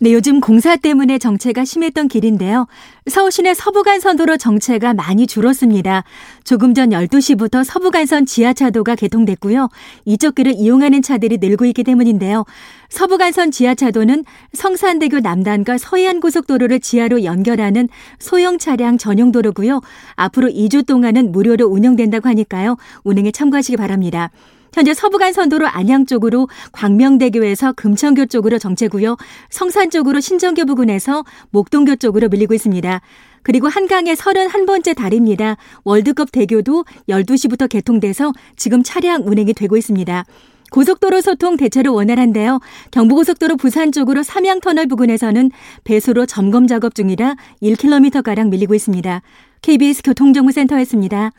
[0.00, 2.68] 네, 요즘 공사 때문에 정체가 심했던 길인데요.
[3.08, 6.04] 서울시내 서부간선도로 정체가 많이 줄었습니다.
[6.44, 9.68] 조금 전 12시부터 서부간선 지하차도가 개통됐고요.
[10.04, 12.44] 이쪽 길을 이용하는 차들이 늘고 있기 때문인데요.
[12.90, 17.88] 서부간선 지하차도는 성산대교 남단과 서해안고속도로를 지하로 연결하는
[18.20, 19.80] 소형 차량 전용 도로고요.
[20.14, 22.76] 앞으로 2주 동안은 무료로 운영된다고 하니까요.
[23.02, 24.30] 운행에 참고하시기 바랍니다.
[24.72, 29.16] 현재 서부간 선도로 안양 쪽으로 광명대교에서 금천교 쪽으로 정체고요.
[29.50, 33.00] 성산 쪽으로 신정교 부근에서 목동교 쪽으로 밀리고 있습니다.
[33.42, 35.56] 그리고 한강의 31번째 달입니다.
[35.84, 40.24] 월드컵 대교도 12시부터 개통돼서 지금 차량 운행이 되고 있습니다.
[40.70, 42.60] 고속도로 소통 대체로 원활한데요.
[42.90, 45.50] 경부고속도로 부산 쪽으로 삼양터널 부근에서는
[45.84, 49.22] 배수로 점검 작업 중이라 1km가량 밀리고 있습니다.
[49.62, 51.32] KBS 교통정보센터였습니다.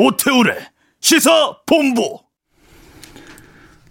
[0.00, 0.56] 오태우래
[1.00, 2.20] 시사 본부.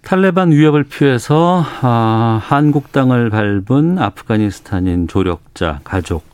[0.00, 6.24] 탈레반 위협을 피해서 아, 한국 땅을 밟은 아프가니스탄인 조력자 가족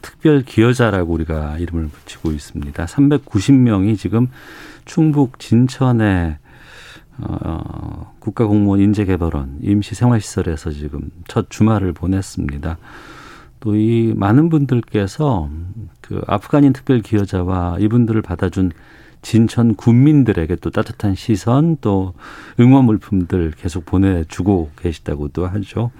[0.00, 2.86] 특별 기여자라고 우리가 이름을 붙이고 있습니다.
[2.86, 4.28] 390명이 지금
[4.86, 6.38] 충북 진천에
[7.18, 12.78] 어, 국가공무원 인재개발원 임시생활시설에서 지금 첫 주말을 보냈습니다.
[13.62, 15.48] 또 이 많은 분들께서
[16.00, 18.72] 그 아프가닌 특별 기여자와 이분들을 받아준
[19.22, 22.12] 진천 군민들에게 또 따뜻한 시선 또
[22.58, 25.92] 응원 물품들 계속 보내주고 계시다고도 하죠.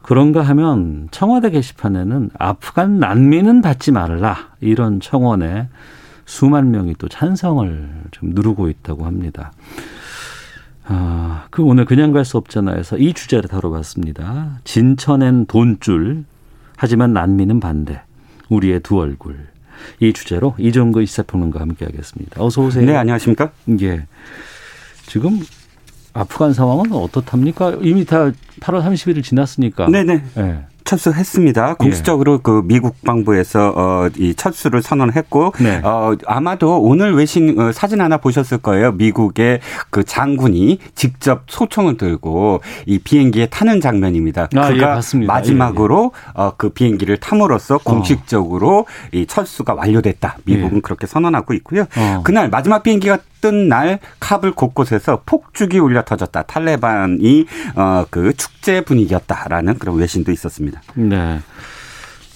[0.00, 5.68] 그런가 하면 청와대 게시판에는 아프간 난민은 받지 말라 이런 청원에
[6.24, 9.52] 수만 명이 또 찬성을 좀 누르고 있다고 합니다.
[10.84, 14.60] 아, 그 오늘 그냥 갈 수 없잖아 해서 이 주제를 다뤄봤습니다.
[14.64, 16.24] 진천엔 돈줄
[16.76, 18.00] 하지만 난민은 반대.
[18.48, 19.46] 우리의 두 얼굴.
[20.00, 22.42] 이 주제로 이종구 이사평론가 함께하겠습니다.
[22.42, 22.84] 어서 오세요.
[22.84, 23.50] 네, 안녕하십니까?
[23.80, 24.06] 예.
[25.06, 25.40] 지금
[26.12, 27.78] 아프간 상황은 어떻답니까?
[27.82, 29.88] 이미 다 8월 30일을 지났으니까.
[29.88, 30.24] 네네.
[30.34, 30.66] 네.
[30.92, 31.74] 철수했습니다.
[31.74, 32.38] 공식적으로 예.
[32.42, 35.80] 그 미국 방부에서 어, 이 철수를 선언했고 네.
[35.82, 38.92] 어, 아마도 오늘 외신 어, 사진 하나 보셨을 거예요.
[38.92, 44.48] 미국의 그 장군이 직접 소총을 들고 이 비행기에 타는 장면입니다.
[44.54, 48.84] 아, 예, 그가 예, 마지막으로 예, 어, 그 비행기를 탐으로써 공식적으로 어.
[49.12, 50.38] 이 철수가 완료됐다.
[50.44, 50.80] 미국은 예.
[50.80, 51.86] 그렇게 선언하고 있고요.
[51.96, 52.20] 어.
[52.22, 56.42] 그날 마지막 비행기가 뜬 날 카불 곳곳에서 폭죽이 울려 터졌다.
[56.44, 57.44] 탈레반이
[57.76, 60.80] 어, 그 축제 분위기였다라는 그런 외신도 있었습니다.
[60.94, 61.40] 네.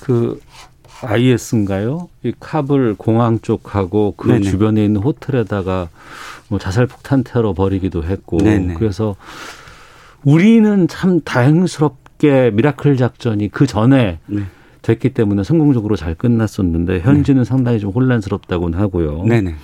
[0.02, 0.38] 그
[1.02, 2.08] IS인가요?
[2.22, 4.42] 이 카불 공항 쪽하고 그 네네.
[4.42, 5.88] 주변에 있는 호텔에다가
[6.48, 8.74] 뭐 자살 폭탄 테러 벌이기도 했고 네네.
[8.74, 9.16] 그래서
[10.24, 14.42] 우리는 참 다행스럽게 미라클 작전이 그 전에 네.
[14.82, 17.48] 됐기 때문에 성공적으로 잘 끝났었는데 현지는 네.
[17.48, 19.24] 상당히 좀 혼란스럽다고는 하고요.
[19.24, 19.54] 네네.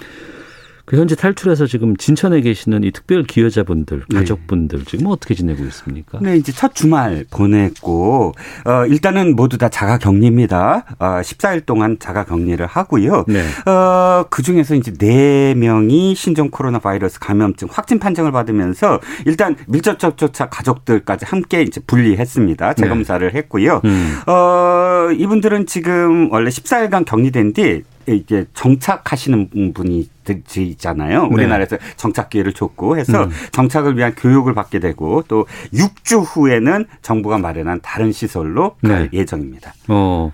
[0.85, 4.19] 그 현재 탈출해서 지금 진천에 계시는 이 특별 기여자분들, 네.
[4.19, 4.85] 가족분들 네.
[4.85, 6.19] 지금 어떻게 지내고 있습니까?
[6.21, 8.33] 네, 이제 첫 주말 보냈고
[8.65, 10.85] 어, 일단은 모두 다 자가 격리입니다.
[10.99, 13.25] 어, 14일 동안 자가 격리를 하고요.
[13.29, 13.45] 네.
[13.71, 19.99] 어, 그 중에서 이제 네 명이 신종 코로나 바이러스 감염증 확진 판정을 받으면서 일단 밀접
[19.99, 22.75] 접촉자 가족들까지 함께 이제 분리했습니다.
[22.75, 23.39] 재검사를 네.
[23.39, 23.81] 했고요.
[23.85, 24.19] 음.
[24.27, 30.09] 어, 이분들은 지금 원래 14일간 격리된 뒤 이제 정착하시는 분이
[30.57, 31.23] 있잖아요.
[31.23, 31.29] 네.
[31.35, 33.31] 우리나라에서 정착 기회를 줬고 해서 음.
[33.53, 39.19] 정착을 위한 교육을 받게 되고 또 6주 후에는 정부가 마련한 다른 시설로 갈 네.
[39.19, 39.75] 예정입니다.
[39.89, 40.33] 어.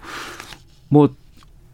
[0.88, 1.10] 뭐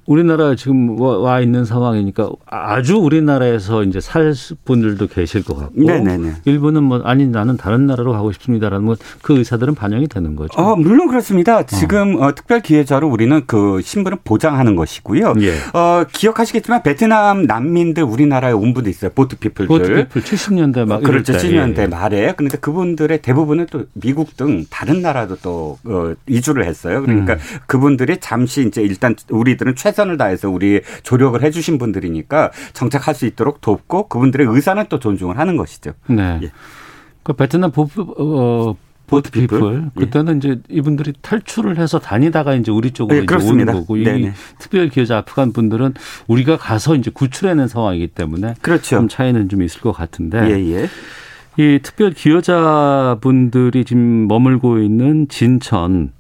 [0.06, 6.34] 우리나라 지금 와 있는 상황이니까 아주 우리나라에서 이제 살 분들도 계실 것 같고 네네네.
[6.44, 10.60] 일부는 뭐 아니 나는 다른 나라로 가고 싶습니다라는 뭐그 의사들은 반영이 되는 거죠.
[10.60, 11.64] 어, 물론 그렇습니다.
[11.64, 12.26] 지금 어.
[12.26, 15.34] 어, 특별 기회자로 우리는 그 신분을 보장하는 것이고요.
[15.40, 15.54] 예.
[15.72, 19.10] 어, 기억하시겠지만 베트남 난민들 우리나라에 온 분도 있어요.
[19.14, 19.66] 보트 피플들.
[19.66, 21.32] 보트 피플 70년대 막 그렇죠.
[21.32, 21.86] 70년대 예.
[21.86, 22.34] 말에.
[22.36, 27.02] 그런데 그분들의 대부분은 또 미국 등 다른 나라도 또 어, 이주를 했어요.
[27.02, 27.38] 그러니까 음.
[27.66, 33.60] 그분들이 잠시 이제 일단 우리들은 최 최선을 다해서 우리 조력을 해주신 분들이니까 정착할 수 있도록
[33.60, 35.92] 돕고 그분들의 의사는 또 존중을 하는 것이죠.
[36.08, 36.40] 네.
[36.42, 36.50] 예.
[37.22, 38.76] 그 베트남 보, 어,
[39.06, 40.00] 보트 피플 예.
[40.00, 44.88] 그때는 이제 이분들이 탈출을 해서 다니다가 이제 우리 쪽으로 예, 이제 오는 거고 이 특별
[44.88, 45.94] 기여자 아프간 분들은
[46.26, 48.96] 우리가 가서 이제 구출해낸 상황이기 때문에 그렇죠.
[48.96, 50.88] 좀 차이는 좀 있을 것 같은데 예, 예.
[51.56, 56.12] 이 특별 기여자 분들이 지금 머물고 있는 진천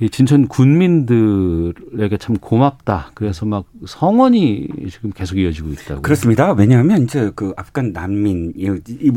[0.00, 3.10] 이 진천 군민들에게 참 고맙다.
[3.14, 6.02] 그래서 막 성원이 지금 계속 이어지고 있다고.
[6.02, 6.52] 그렇습니다.
[6.52, 8.52] 왜냐하면 이제 그 아프간 난민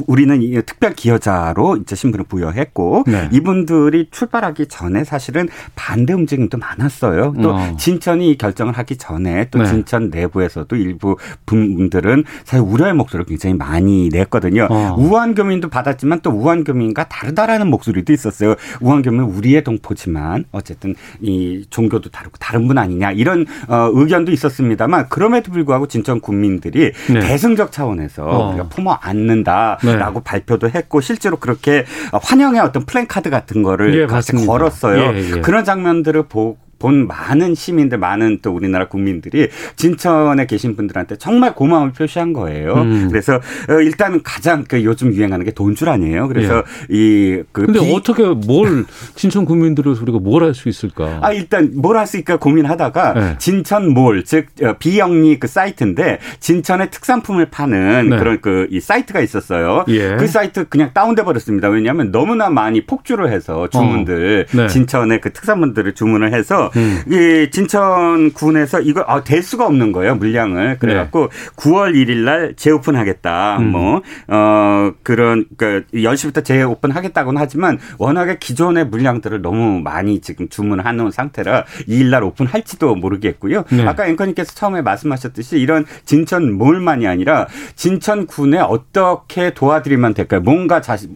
[0.08, 3.30] 우리는 특별 기여자로 이제 신분을 부여했고 네.
[3.32, 7.36] 이분들이 출발하기 전에 사실은 반대 움직임도 많았어요.
[7.44, 7.76] 또 어.
[7.78, 9.65] 진천이 결정을 하기 전에 또 네.
[9.65, 11.15] 진천 내부에서도 일부
[11.46, 14.67] 분들은 사실 우려의 목소리를 굉장히 많이 냈거든요.
[14.72, 14.96] 어.
[14.98, 18.56] 우한 교민도 받았지만 또 우한 교민과 다르다라는 목소리도 있었어요.
[18.80, 24.31] 우한 교민 우리의 동포지만 어쨌든 어쨌든 이 종교도 다르고 다른 분 아니냐 이런 어, 의견도
[24.31, 27.19] 있었습니다만 그럼에도 불구하고 진천 국민들이 네.
[27.19, 28.49] 대승적 차원에서 어.
[28.49, 30.23] 우리가 품어 안는다라고 네.
[30.23, 35.13] 발표도 했고 실제로 그렇게 환영의 어떤 플랜카드 같은 거를 예, 같이 걸었어요.
[35.13, 35.41] 예, 예.
[35.41, 41.91] 그런 장면들을 보고 본 많은 시민들, 많은 또 우리나라 국민들이 진천에 계신 분들한테 정말 고마움을
[41.94, 42.74] 표시한 거예요.
[42.74, 43.08] 음.
[43.10, 46.28] 그래서 어, 일단 가장 그 요즘 유행하는 게 돈쭐 아니에요.
[46.28, 46.96] 그래서 예.
[46.98, 47.94] 이그 근데 비...
[47.94, 51.20] 어떻게 뭘 진천 국민들로서 우리가 뭘 할 수 있을까?
[51.22, 53.36] 아 일단 뭘 할 수 있을까 고민하다가 네.
[53.38, 58.17] 진천몰 즉 어, 비영리 그 사이트인데 진천의 특산품을 파는 네.
[58.17, 59.86] 그런 그 이 사이트가 있었어요.
[59.89, 60.15] 예.
[60.17, 61.67] 그 사이트 그냥 다운돼 버렸습니다.
[61.70, 64.58] 왜냐하면 너무나 많이 폭주를 해서 주문들 어.
[64.58, 64.67] 네.
[64.67, 67.01] 진천의 그 특산물들을 주문을 해서 음.
[67.07, 71.51] 이 진천군에서 이거 아, 될 수가 없는 거예요 물량을 그래갖고 네.
[71.55, 73.71] 9월 1일날 재오픈하겠다 음.
[73.71, 82.23] 뭐어 그런 그 10시부터 재오픈하겠다고는 하지만 워낙에 기존의 물량들을 너무 많이 지금 주문해놓은 상태라 2일날
[82.23, 83.63] 오픈할지도 모르겠고요.
[83.71, 83.86] 네.
[83.86, 90.41] 아까 앵커님께서 처음에 말씀하셨듯이 이런 진천 몰만이 아니라 진천군에 어떻게 도와드리면 될까요?
[90.41, 91.10] 뭔가 자시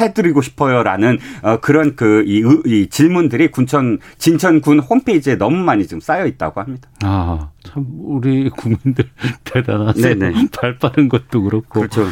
[0.00, 6.26] 해드리고 싶어요라는 어, 그런 그이 이 질문들이 군천 진천군 군 홈페이지에 너무 많이 지금 쌓여
[6.26, 6.88] 있다고 합니다.
[7.02, 9.04] 아, 참 우리 국민들
[9.42, 10.14] 대단하세요.
[10.14, 10.48] 네네.
[10.52, 11.80] 발 빠른 것도 그렇고.
[11.80, 12.06] 그렇죠.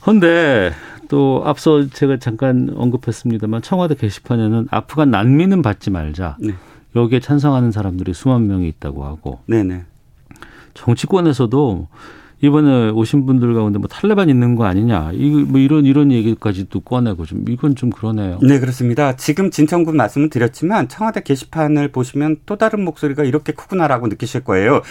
[0.00, 0.70] 그런데
[1.08, 6.36] 또 앞서 제가 잠깐 언급했습니다만 청와대 게시판에는 아프간 난민은 받지 말자.
[6.38, 6.54] 네.
[6.94, 9.40] 여기에 찬성하는 사람들이 수만 명이 있다고 하고.
[9.46, 9.84] 네네.
[10.74, 11.88] 정치권에서도
[12.42, 17.44] 이번에 오신 분들 가운데 뭐 탈레반 있는 거 아니냐 이뭐 이런 이런 얘기까지도 꺼내고 좀
[17.48, 18.40] 이건 좀 그러네요.
[18.42, 19.14] 네 그렇습니다.
[19.14, 24.82] 지금 진천군 말씀을 드렸지만 청와대 게시판을 보시면 또 다른 목소리가 이렇게 크구나라고 느끼실 거예요.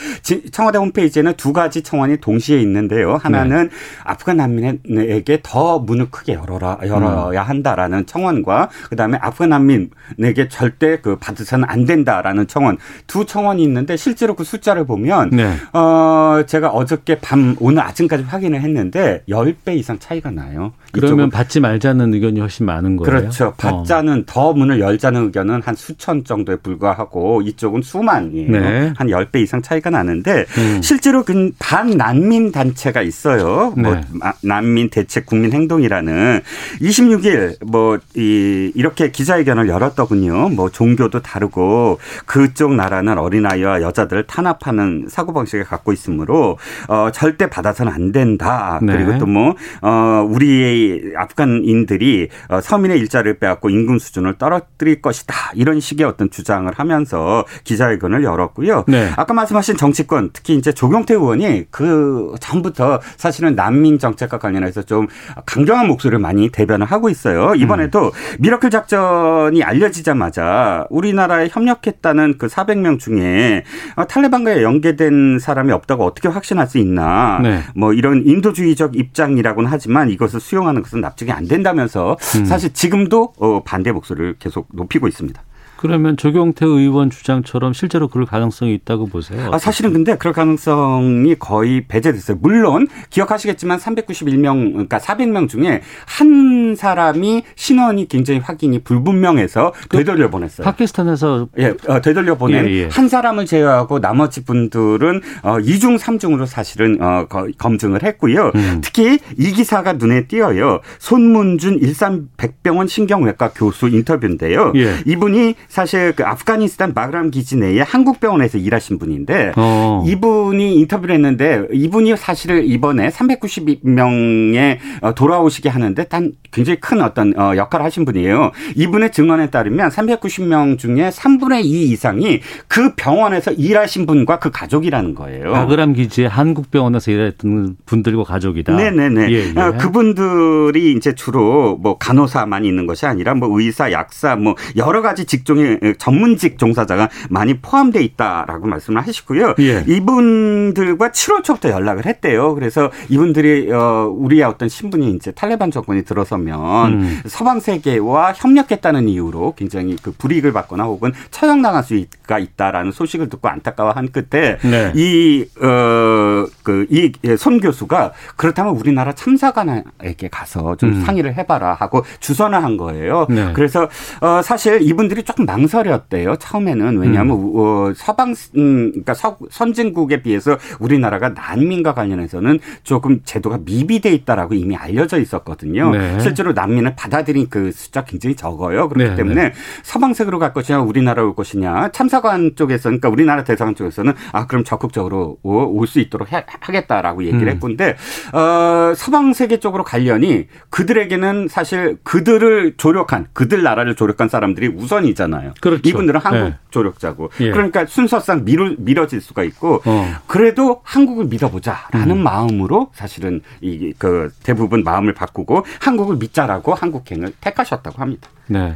[0.53, 3.17] 청와대 홈페이지에는 두 가지 청원이 동시에 있는데요.
[3.21, 3.69] 하나는 네.
[4.05, 11.65] 아프간 난민에게 더 문을 크게 열어라 열어야 한다라는 청원과 그다음에 아프간 난민에게 절대 그 받으서는
[11.67, 15.53] 안 된다라는 청원 두 청원이 있는데 실제로 그 숫자를 보면 네.
[15.73, 20.73] 어 제가 어저께 밤 오늘 아침까지 확인을 했는데 10배 이상 차이가 나요.
[20.91, 23.09] 그러면 받지 말자는 의견이 훨씬 많은 거예요.
[23.09, 23.47] 그렇죠.
[23.47, 23.53] 어.
[23.55, 24.23] 받자는 어.
[24.25, 28.51] 더 문을 열자는 의견은 한 수천 정도에 불과하고 이쪽은 수만이에요.
[28.51, 28.93] 네.
[28.95, 30.81] 한 10배 이상 차이가 나는데 음.
[30.81, 33.73] 실제로 그 반난민 단체가 있어요.
[33.77, 34.01] 뭐 네.
[34.11, 36.41] 뭐 난민 대책 국민 행동이라는
[36.81, 40.49] 26일 뭐 이, 이렇게 기자회견을 열었더군요.
[40.49, 47.91] 뭐 종교도 다르고 그쪽 나라는 어린아이와 여자들을 탄압하는 사고 방식을 갖고 있으므로 어, 절대 받아서는
[47.91, 48.79] 안 된다.
[48.81, 48.93] 네.
[48.93, 55.33] 그리고 또뭐 어, 우리의 이 아프간인들이 어, 서민의 일자리를 빼앗고 임금 수준을 떨어뜨릴 것이다.
[55.55, 58.85] 이런 식의 어떤 주장을 하면서 기자회견을 열었고요.
[58.87, 59.11] 네.
[59.15, 65.07] 아까 말씀하신 정치권 특히 이제 조경태 의원이 그 전부터 사실은 난민 정책과 관련해서 좀
[65.45, 67.53] 강경한 목소리를 많이 대변을 하고 있어요.
[67.55, 68.11] 이번에도 음.
[68.39, 73.63] 미러클 작전이 알려지자마자 우리나라에 협력했다는 그 400명 중에
[73.95, 77.39] 어, 탈레반과 연계된 사람이 없다고 어떻게 확신할 수 있나.
[77.41, 77.61] 네.
[77.75, 82.45] 뭐 이런 인도주의적 입장이라고는 하지만 이것을 수용하 는 것은 납득이 안 된다면서 음.
[82.45, 85.41] 사실 지금도 어, 반대 목소리를 계속 높이고 있습니다.
[85.81, 89.49] 그러면 조경태 의원 주장처럼 실제로 그럴 가능성이 있다고 보세요?
[89.51, 92.37] 아, 사실은 근데 그럴 가능성이 거의 배제됐어요.
[92.39, 100.65] 물론 기억하시겠지만 391명 그러니까 400명 중에 한 사람이 신원이 굉장히 확인이 불분명해서 그 되돌려 보냈어요.
[100.65, 102.87] 파키스탄에서 예, 어, 되돌려 보낸 예, 예.
[102.91, 107.25] 한 사람을 제외하고 나머지 분들은 어 2중 3중으로 사실은 어
[107.57, 108.51] 검증을 했고요.
[108.53, 108.81] 음.
[108.83, 110.81] 특히 이 기사가 눈에 띄어요.
[110.99, 114.73] 손문준 일산 백병원 신경외과 교수 인터뷰인데요.
[114.75, 114.97] 예.
[115.07, 120.03] 이분이 사실 그 아프가니스탄 마그람 기지 내에 한국 병원에서 일하신 분인데 어.
[120.05, 127.55] 이분이 인터뷰를 했는데 이분이 사실 이번에 392명의 어, 돌아오시게 하는데 단 굉장히 큰 어떤 어,
[127.55, 128.51] 역할을 하신 분이에요.
[128.75, 135.51] 이분의 증언에 따르면 390명 중에 3분의 2 이상이 그 병원에서 일하신 분과 그 가족이라는 거예요.
[135.51, 138.75] 마그람 기지에 한국 병원에서 일했던 분들과 가족이다.
[138.75, 139.31] 네네네.
[139.31, 139.59] 예, 예.
[139.59, 145.23] 어, 그분들이 이제 주로 뭐 간호사만 있는 것이 아니라 뭐 의사, 약사, 뭐 여러 가지
[145.23, 149.55] 직종의 일종의 전문직 종사자가 많이 포함돼 있다라고 말씀을 하시고요.
[149.59, 149.83] 예.
[149.87, 152.55] 이분들과 7월 초부터 연락을 했대요.
[152.55, 157.21] 그래서 이분들이 어 우리의 어떤 신분이 이제 탈레반 정권이 들어서면 음.
[157.25, 164.11] 서방 세계와 협력했다는 이유로 굉장히 그 불이익을 받거나 혹은 처형당할 수가 있다라는 소식을 듣고 안타까워한
[164.11, 164.91] 끝에 네.
[164.95, 166.20] 이 어
[166.63, 171.01] 그이 손 교수가 그렇다면 우리나라 참사관에게 가서 좀 음.
[171.01, 173.27] 상의를 해봐라 하고 주선을 한 거예요.
[173.29, 173.51] 네.
[173.53, 173.87] 그래서
[174.21, 176.37] 어 사실 이분들이 조금 망설였대요.
[176.37, 177.51] 처음에는 왜냐하면 음.
[177.55, 184.75] 어, 서방 음, 그러니까 서, 선진국에 비해서 우리나라가 난민과 관련해서는 조금 제도가 미비돼 있다라고 이미
[184.75, 185.91] 알려져 있었거든요.
[185.91, 186.19] 네.
[186.19, 188.89] 실제로 난민을 받아들인 그 숫자 굉장히 적어요.
[188.89, 189.15] 그렇기 네.
[189.15, 189.53] 때문에 네.
[189.83, 195.37] 서방색으로 갈 것이냐 우리나라 올 것이냐 참사관 쪽에서 그러니까 우리나라 대사관 쪽에서는 아 그럼 적극적으로
[195.43, 197.53] 올 수 있도록 해, 하겠다라고 얘기를 음.
[197.53, 197.95] 했건데
[198.33, 205.53] 어, 서방 세계 쪽으로 가려니 그들에게는 사실 그들을 조력한 그들 나라를 조력한 사람들이 우선이잖아요.
[205.61, 205.87] 그렇죠.
[205.87, 206.55] 이분들은 한국 네.
[206.71, 207.29] 조력자고.
[207.41, 207.51] 예.
[207.51, 210.15] 그러니까 순서상 미루, 미뤄질 수가 있고 어.
[210.27, 212.23] 그래도 한국을 믿어보자라는 음.
[212.23, 218.29] 마음으로 사실은 이 그 대부분 마음을 바꾸고 한국을 믿자라고 한국행을 택하셨다고 합니다.
[218.47, 218.75] 네.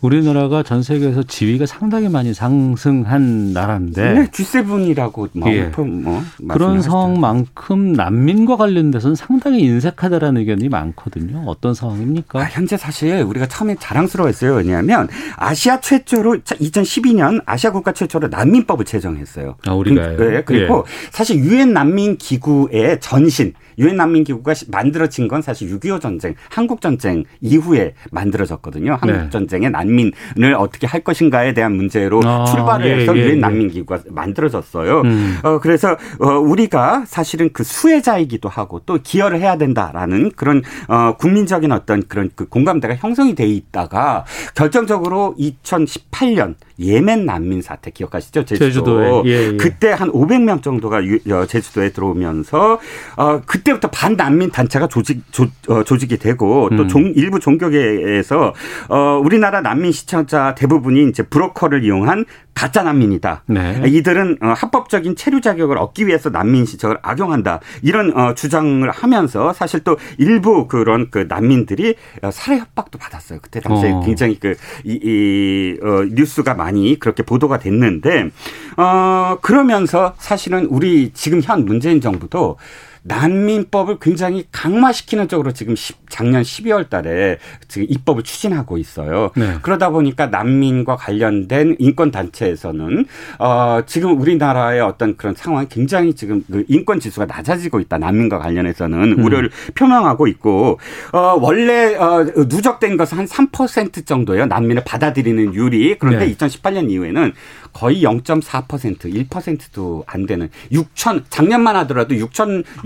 [0.00, 5.72] 우리나라가 전 세계에서 지위가 상당히 많이 상승한 나라인데 네, G7이라고 뭐, 예.
[5.76, 11.42] 뭐 그런 상황만큼 난민과 관련돼서는 상당히 인색하다라는 의견이 많거든요.
[11.46, 12.40] 어떤 상황입니까?
[12.40, 14.54] 아, 현재 사실 우리가 처음에 자랑스러웠어요.
[14.54, 19.56] 왜냐하면 아시아 최초로 2012년 아시아 국가 최초로 난민법을 제정했어요.
[19.66, 20.16] 아, 우리가요?
[20.16, 21.10] 네, 그리고 예.
[21.10, 27.24] 사실 유엔 난민 기구의 전신 유엔 난민 기구가 만들어진 건 사실 6.25 전쟁, 한국 전쟁
[27.40, 28.98] 이후에 만들어졌거든요.
[29.00, 29.30] 한국 네.
[29.30, 33.68] 전쟁의 난민을 어떻게 할 것인가에 대한 문제로 아, 출발을 예, 해서 예, 유엔 예, 난민
[33.70, 35.02] 기구가 만들어졌어요.
[35.02, 35.38] 음.
[35.42, 41.72] 어, 그래서 어, 우리가 사실은 그 수혜자이기도 하고 또 기여를 해야 된다라는 그런 어, 국민적인
[41.72, 48.44] 어떤 그런 그 공감대가 형성이 돼 있다가 결정적으로 2018년 예멘 난민 사태 기억하시죠?
[48.44, 49.02] 제주도.
[49.02, 49.56] 에 예, 예.
[49.56, 50.98] 그때 한 500명 정도가
[51.30, 52.78] 어, 제주도에 들어오면서
[53.16, 56.88] 어 그때부터 반난민 단체가 조직 조, 어, 조직이 되고 또 음.
[56.88, 58.54] 종, 일부 종교계에서
[58.88, 62.24] 어 우리나라 난민 시청자 대부분이 이제 브로커를 이용한
[62.58, 63.44] 가짜 난민이다.
[63.46, 63.82] 네.
[63.86, 67.60] 이들은 어, 합법적인 체류 자격을 얻기 위해서 난민 시청을 악용한다.
[67.82, 73.38] 이런 어, 주장을 하면서 사실 또 일부 그런 그 난민들이 어, 살해 협박도 받았어요.
[73.40, 74.00] 그때 당시에 어.
[74.00, 78.30] 굉장히 그 이 이, 어, 뉴스가 많이 그렇게 보도가 됐는데
[78.76, 82.56] 어 그러면서 사실은 우리 지금 현 문재인 정부도
[83.02, 85.74] 난민법을 굉장히 강화시키는 쪽으로 지금
[86.08, 89.30] 작년 12월 달에 지금 입법을 추진하고 있어요.
[89.36, 89.58] 네.
[89.62, 93.06] 그러다 보니까 난민과 관련된 인권 단체에서는
[93.38, 97.98] 어 지금 우리나라의 어떤 그런 상황이 굉장히 지금 그 인권 지수가 낮아지고 있다.
[97.98, 99.24] 난민과 관련해서는 음.
[99.24, 100.78] 우려를 표명하고 있고
[101.12, 104.46] 어 원래 어 누적된 것은 한 3% 정도예요.
[104.46, 105.96] 난민을 받아들이는 율이.
[105.98, 106.34] 그런데 네.
[106.34, 107.32] 2018년 이후에는
[107.72, 112.14] 거의 0.4% 1%도 안 되는 6천 작년만 하더라도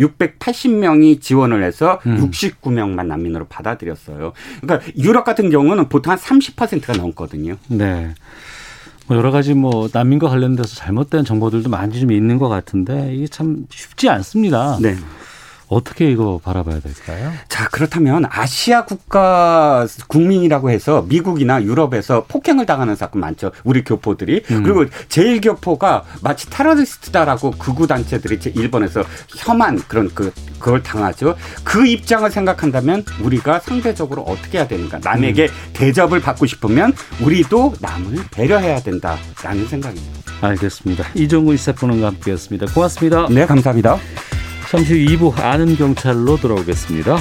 [0.07, 2.31] 6,680명이 지원을 해서 음.
[2.31, 4.33] 69명만 난민으로 받아들였어요.
[4.61, 7.57] 그러니까 유럽 같은 경우는 보통 한 30%가 넘거든요.
[7.69, 8.15] 네.
[9.07, 13.67] 뭐 여러 가지 뭐 난민과 관련돼서 잘못된 정보들도 많이 좀 있는 것 같은데 이게 참
[13.71, 14.79] 쉽지 않습니다.
[14.81, 14.97] 네.
[15.69, 17.33] 어떻게 이거 바라봐야 될까요?
[17.49, 23.53] 자, 그렇다면 아시아 국가 국민이라고 해서 미국이나 유럽에서 폭행을 당하는 사건 많죠.
[23.65, 24.43] 우리 교포들이.
[24.51, 24.63] 음.
[24.63, 29.03] 그리고 제일 교포가 마치 테러리스트다라고 극우 단체들이 일본에서
[29.39, 31.35] 혐한 그런 그 그걸 당하죠.
[31.65, 35.01] 그 입장을 생각한다면 우리가 상대적으로 어떻게 해야 되는가?
[35.03, 35.71] 남에게 음.
[35.73, 40.23] 대접을 받고 싶으면 우리도 남을 배려해야 된다라는 생각입니다.
[40.41, 41.05] 알겠습니다.
[41.15, 42.67] 이종훈 시사평론가 함께했습니다.
[42.75, 43.27] 고맙습니다.
[43.31, 43.99] 네, 감사합니다.
[44.73, 47.19] 잠시 후 2부 아는 경찰로 돌아오겠습니다.